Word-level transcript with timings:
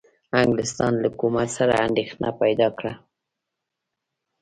انګلستان 0.43 0.93
له 1.01 1.07
حکومت 1.13 1.49
سره 1.57 1.73
اندېښنه 1.87 2.29
پیدا 2.41 2.67
کړه. 2.77 2.93